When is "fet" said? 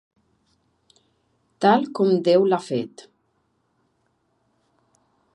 2.69-3.03